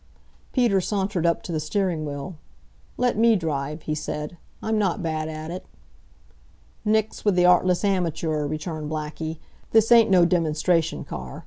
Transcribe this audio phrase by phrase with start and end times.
[0.51, 2.35] Peter sauntered up to the steering wheel.
[2.97, 4.35] "Let me drive," he said.
[4.59, 5.63] "I'm not bad at it."
[6.83, 9.37] "Nix with the artless amateur," returned Blackie.
[9.73, 11.39] "This ain't no demonstration car.